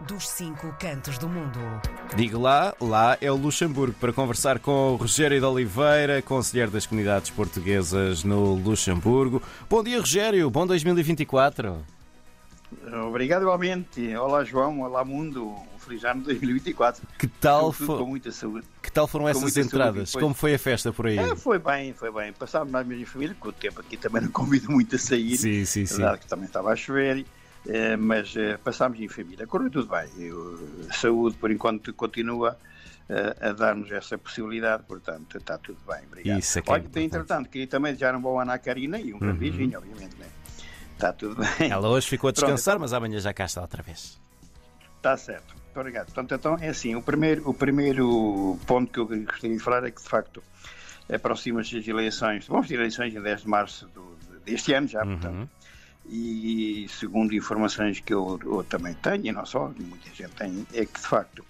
[0.00, 1.58] dos cinco cantos do mundo.
[2.16, 6.86] Digo lá, lá é o Luxemburgo, para conversar com o Rogério de Oliveira, conselheiro das
[6.86, 9.42] comunidades portuguesas no Luxemburgo.
[9.70, 11.78] Bom dia, Rogério, bom 2024.
[13.08, 14.14] Obrigado igualmente.
[14.16, 15.44] Olá, João, olá, mundo.
[15.46, 17.02] Um feliz ano 2024.
[17.18, 18.66] Que tal, Com muita saúde.
[18.82, 20.12] que tal foram essas muita saúde, entradas?
[20.12, 21.16] Como foi a festa por aí?
[21.16, 22.32] É, foi bem, foi bem.
[22.32, 25.38] Passámos mais minha família, porque o tempo aqui também não convido muito a sair.
[25.38, 25.96] Sim, sim, sim.
[25.96, 27.24] Verdade que também estava a chover, eh,
[27.98, 29.46] mas eh, passámos em família.
[29.46, 30.08] Correu tudo bem.
[30.18, 32.56] Eu, saúde, por enquanto, continua
[33.08, 36.04] eh, a dar-nos essa possibilidade, portanto, está tudo bem.
[36.06, 36.38] Obrigado.
[36.38, 37.04] Isso é que é Olha, importante.
[37.06, 39.38] entretanto, queria também desejar um bom ano à Karina e um grande Uhum.
[39.38, 40.26] beijinho, obviamente, né?
[40.94, 41.70] Está tudo bem.
[41.70, 42.46] Ela hoje ficou a Pronto.
[42.46, 44.20] descansar, mas amanhã já cá está outra vez.
[44.96, 45.54] Está certo.
[45.54, 46.06] Muito obrigado.
[46.06, 49.90] Portanto, então, é assim, o primeiro, o primeiro ponto que eu gostaria de falar é
[49.90, 50.42] que, de facto,
[51.12, 55.46] aproximam-se as eleições, vamos ter eleições em 10 de março do- deste ano já, Uhum.
[56.08, 60.84] E segundo informações que eu, eu também tenho, e não só, muita gente tem, é
[60.86, 61.44] que, de facto,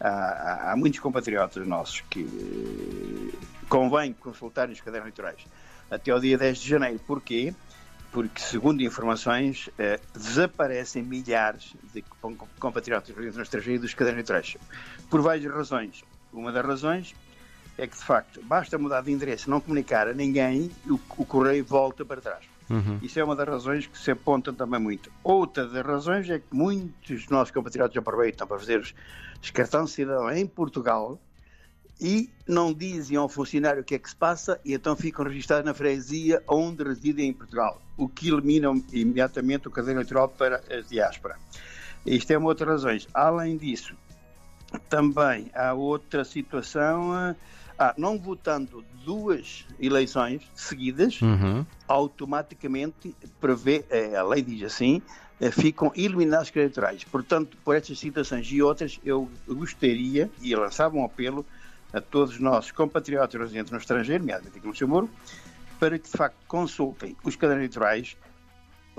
[0.00, 5.44] há, há- muitos compatriotas nossos que eh, convém consultarem os cadernos eleitorais
[5.90, 6.98] até ao dia 10 de janeiro.
[7.06, 7.54] Porquê?
[8.10, 14.56] porque, segundo informações, eh, desaparecem milhares de com- com- compatriotas no estrangeiro dos cadernos eleitorais.
[15.10, 16.00] Por várias razões.
[16.32, 17.14] Uma das razões
[17.76, 21.64] é que, de facto, basta mudar de endereço, não comunicar a ninguém, o, o correio
[21.64, 22.57] volta para trás.
[22.70, 22.98] Uhum.
[23.02, 25.10] Isso é uma das razões que se apontam também muito.
[25.22, 28.94] Outra das razões é que muitos dos nossos compatriotas aproveitam para fazer os,
[29.52, 31.18] cartões de cidadão em Portugal
[32.00, 35.64] e não dizem ao funcionário o que é que se passa e então ficam registados
[35.64, 40.80] na freguesia onde residem em Portugal, o que elimina imediatamente o caderno eleitoral para a
[40.80, 41.36] diáspora.
[42.04, 42.96] Isto é uma outra razão.
[43.12, 43.94] Além disso,
[44.88, 47.34] também há outra situação.
[47.78, 51.64] Ah, não votando duas eleições seguidas, Uhum.
[51.86, 55.00] automaticamente prevê, eh, a lei diz assim,
[55.40, 57.04] eh, ficam eliminados eleitorais.
[57.04, 61.46] Portanto, por estas situações e outras, eu gostaria, e lançava um apelo
[61.92, 65.10] a todos os nossos compatriotas residentes no estrangeiro, nomeadamente aqui no Luxemburgo,
[65.78, 68.16] para que de facto consultem os cadernos eleitorais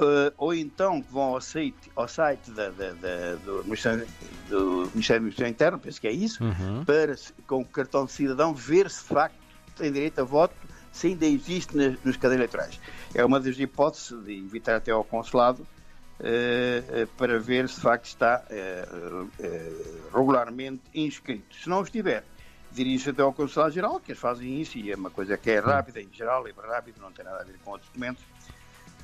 [0.00, 4.08] eh, ou então que vão ao site, ao site da- da- da- do, Ministério,
[4.48, 6.84] do Ministério do Ministério Interno, penso que é isso, Uhum.
[6.84, 7.14] para,
[7.46, 9.38] com o cartão de cidadão, ver se de facto
[9.74, 10.56] tem direito a voto,
[10.90, 12.80] se ainda existe nas- nos cadernos eleitorais.
[13.14, 15.66] É uma das hipóteses de evitar até ao consulado
[16.20, 18.44] eh, eh, para ver se de facto está
[20.12, 21.54] regularmente inscrito.
[21.54, 22.24] Se não estiver,
[22.72, 25.58] dirige-se até ao Consulado Geral, que eles fazem isso e é uma coisa que é
[25.60, 28.24] rápida, em geral, é rápido, não tem nada a ver com outros documentos.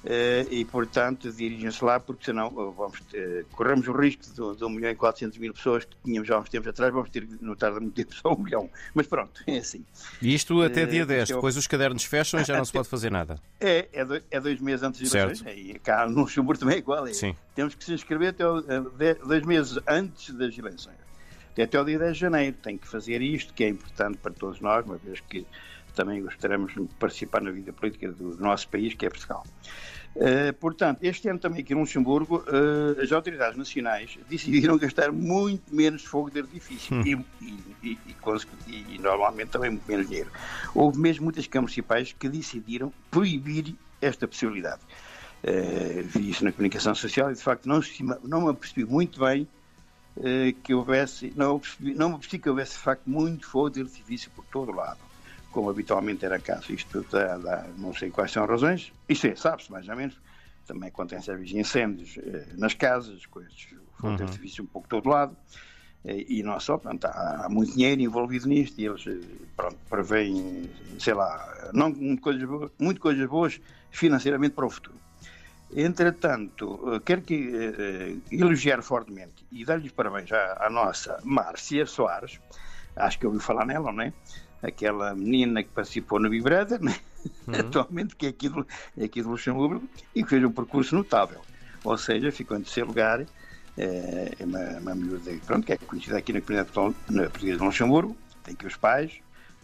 [0.06, 4.65] Eh, e, portanto, dirigem-se lá, porque senão eh, vamos ter- corremos o risco de, de
[4.65, 7.38] 1 milhão e 400 mil pessoas que tínhamos há uns tempos atrás, vamos ter que
[7.42, 8.69] não tarda muito tempo só um milhão.
[8.94, 9.82] Mas pronto, é assim.
[10.20, 12.64] E isto até Eh, dia 10, isto é depois os cadernos fecham e já não
[12.66, 13.41] se pode fazer nada.
[13.60, 15.43] É, é, dois, é dois meses antes Certo.
[15.43, 15.70] eleições.
[15.76, 17.06] E cá no Luxemburgo também é igual.
[17.06, 17.14] é.
[17.14, 17.34] Sim.
[17.54, 20.97] Temos que se inscrever até eh, de- dois meses antes das eleições.
[21.59, 22.56] Até o dia 10 de janeiro.
[22.62, 25.47] Tem que fazer isto, que é importante para todos nós, uma vez que
[25.94, 29.44] também gostaríamos de participar na vida política do nosso país, que é Portugal.
[30.16, 35.75] Eh, portanto, este ano também aqui no Luxemburgo, eh, as autoridades nacionais decidiram gastar muito
[35.75, 40.31] menos fogo de artifício e, e- e- e e- normalmente também muito menos dinheiro.
[40.75, 44.82] Houve mesmo muitas câmaras municipais que decidiram proibir esta possibilidade.
[45.43, 47.81] Eh, vi isso na comunicação social e de facto não,
[48.22, 49.49] não me apercebi muito bem
[50.62, 54.44] que houvesse, não, não me apercebi que houvesse de facto muito fogo de artifício por
[54.47, 55.00] todo o lado,
[55.54, 56.72] como habitualmente era caso.
[56.72, 60.20] Isto dá, dá- não sei quais são as razões, isto é, sabe-se mais ou menos,
[60.66, 63.69] também acontece às vezes incêndios eh, nas casas, com estes
[64.00, 64.28] fogo de Uhum.
[64.28, 65.37] artifício um pouco todo lado,
[66.04, 69.78] eh, e não só, portanto, há, há muito dinheiro envolvido nisto e eles, eh, pronto,
[69.88, 73.60] prevêem, sei lá, não muito coisas, boas, muito coisas boas
[73.91, 75.00] financeiramente para o futuro.
[75.70, 81.87] Entretanto, eh, quero que, eh, eh, elogiar fortemente e dar-lhes parabéns à, à nossa Márcia
[81.87, 82.41] Soares,
[82.97, 84.12] acho que ouviu falar nela, não é?
[84.62, 86.97] Aquela menina que participou no Big Brother, né?
[87.59, 88.66] atualmente, que é aqui, do,
[88.97, 89.82] é aqui do Luxemburgo,
[90.15, 91.41] e que fez um percurso notável.
[91.82, 93.21] Ou seja, ficou em terceiro lugar,
[93.77, 96.70] eh, é uma, uma miúda pronto, que é conhecida aqui na comunidade
[97.11, 99.12] na portuguesa de Luxemburgo, tem aqui os pais,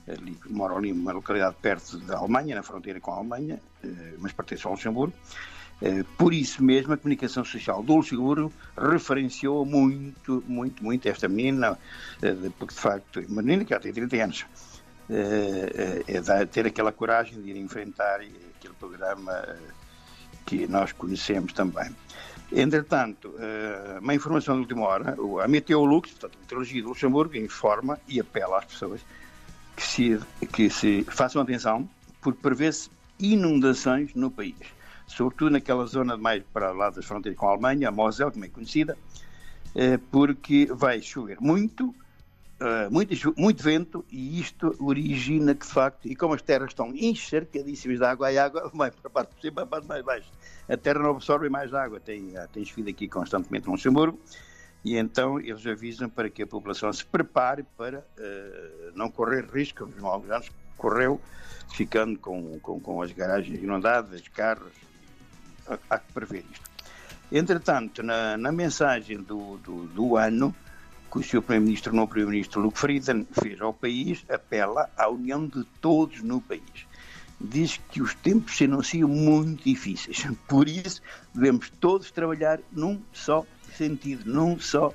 [0.09, 4.32] ali, moram ali numa localidade perto da Alemanha, na fronteira com a Alemanha, eh, mas
[4.32, 5.15] pertence ao Luxemburgo.
[5.82, 11.79] Eh, Por isso mesmo, a comunicação social do Luxemburgo referenciou muito, muito, muito esta menina,
[12.23, 14.47] eh, porque de facto, é uma menina que já tem 30 anos,
[15.09, 19.32] eh, é ter aquela coragem de ir enfrentar aquele programa
[20.47, 21.91] que nós conhecemos também.
[22.53, 23.32] Entretanto,
[24.00, 28.59] uma informação de última hora, a Meteolux, portanto, a Meteorologia do Luxemburgo, informa e apela
[28.59, 29.00] às pessoas
[29.77, 30.21] que se,
[30.53, 31.88] que se façam atenção,
[32.21, 32.91] porque prevê-se
[33.21, 34.56] inundações no país,
[35.11, 38.49] sobretudo naquela zona mais para lá das fronteiras com a Alemanha, a Mosel, como é
[38.49, 38.97] conhecida,
[40.11, 41.95] porque vai chover muito,
[42.91, 47.99] muito, muito vento e isto origina que de facto, e como as terras estão encharcadíssimas
[47.99, 50.31] de água, a água vai para a parte de cima, para a parte mais baixa.
[50.69, 54.19] A terra não absorve mais água, tem, tem chovido aqui constantemente no Luxemburgo,
[54.85, 59.87] e então eles avisam para que a população se prepare para uh, não correr risco,
[59.87, 61.21] como alguns anos correu,
[61.73, 64.73] ficando com, com, com as garagens inundadas, carros,
[65.88, 66.70] há, que prever isto.
[67.32, 70.55] Entretanto, na, na mensagem do, do, do, ano,
[71.11, 71.43] que o Sr.
[71.43, 76.40] Primeiro-Ministro, o novo Primeiro-Ministro Luke Frieden, fez ao país, apela à união de todos no
[76.40, 76.87] país.
[77.40, 80.26] Diz que os tempos se anunciam muito difíceis.
[80.49, 81.00] Por isso,
[81.32, 83.46] devemos todos trabalhar num só
[83.76, 84.93] sentido, num só,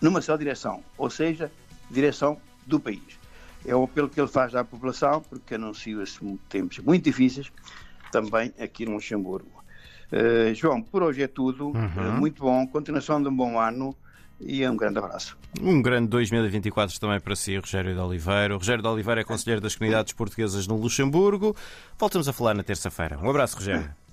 [0.00, 1.50] numa só direção, ou seja,
[1.90, 3.18] direção do país.
[3.64, 7.50] É o apelo que ele faz à população, porque anuncia-se tempos muito difíceis,
[8.12, 9.64] também aqui no Luxemburgo.
[10.12, 11.68] Uh, João, por hoje é tudo.
[11.68, 11.74] Uhum.
[11.74, 13.96] Uh, muito bom, continuação de um bom ano
[14.40, 15.36] e um grande abraço.
[15.60, 18.54] Um grande 2024 também para si, Rogério de Oliveira.
[18.54, 21.56] O Rogério de Oliveira é conselheiro das comunidades portuguesas no Luxemburgo.
[21.98, 23.18] Voltamos a falar na terça-feira.
[23.18, 23.90] Um abraço, Rogério.